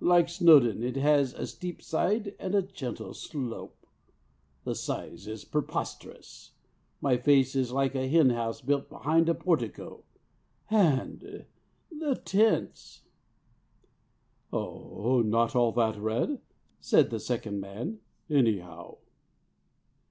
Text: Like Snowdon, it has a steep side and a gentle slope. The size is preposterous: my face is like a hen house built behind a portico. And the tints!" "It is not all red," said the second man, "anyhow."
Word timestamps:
Like 0.00 0.30
Snowdon, 0.30 0.82
it 0.82 0.96
has 0.96 1.34
a 1.34 1.46
steep 1.46 1.82
side 1.82 2.34
and 2.40 2.54
a 2.54 2.62
gentle 2.62 3.12
slope. 3.12 3.86
The 4.64 4.74
size 4.74 5.26
is 5.26 5.44
preposterous: 5.44 6.52
my 7.02 7.18
face 7.18 7.54
is 7.54 7.70
like 7.70 7.94
a 7.94 8.08
hen 8.08 8.30
house 8.30 8.62
built 8.62 8.88
behind 8.88 9.28
a 9.28 9.34
portico. 9.34 10.04
And 10.70 11.44
the 11.90 12.14
tints!" 12.16 13.02
"It 14.50 14.56
is 14.56 15.26
not 15.26 15.54
all 15.54 15.74
red," 15.98 16.40
said 16.80 17.10
the 17.10 17.20
second 17.20 17.60
man, 17.60 17.98
"anyhow." 18.30 18.96